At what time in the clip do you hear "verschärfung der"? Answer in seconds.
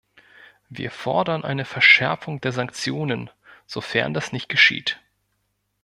1.63-2.51